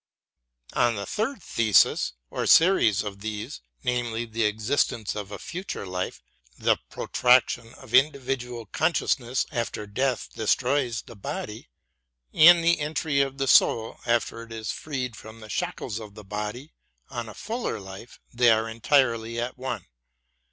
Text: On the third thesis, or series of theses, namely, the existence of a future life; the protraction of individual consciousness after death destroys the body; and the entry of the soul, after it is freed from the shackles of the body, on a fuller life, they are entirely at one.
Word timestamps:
On 0.73 0.95
the 0.95 1.05
third 1.05 1.43
thesis, 1.43 2.13
or 2.31 2.47
series 2.47 3.03
of 3.03 3.19
theses, 3.21 3.61
namely, 3.83 4.25
the 4.25 4.45
existence 4.45 5.13
of 5.13 5.29
a 5.31 5.37
future 5.37 5.85
life; 5.85 6.23
the 6.57 6.77
protraction 6.89 7.75
of 7.75 7.93
individual 7.93 8.65
consciousness 8.65 9.45
after 9.51 9.85
death 9.85 10.29
destroys 10.33 11.03
the 11.03 11.15
body; 11.15 11.69
and 12.33 12.63
the 12.63 12.79
entry 12.79 13.21
of 13.21 13.37
the 13.37 13.47
soul, 13.47 13.99
after 14.07 14.41
it 14.41 14.51
is 14.51 14.71
freed 14.71 15.15
from 15.15 15.39
the 15.39 15.49
shackles 15.49 15.99
of 15.99 16.15
the 16.15 16.23
body, 16.25 16.73
on 17.11 17.29
a 17.29 17.35
fuller 17.35 17.79
life, 17.79 18.19
they 18.33 18.49
are 18.49 18.67
entirely 18.67 19.39
at 19.39 19.55
one. 19.55 19.85